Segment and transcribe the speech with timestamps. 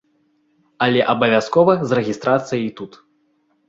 [0.85, 3.03] Але абавязкова з рэгістрацыяй тут.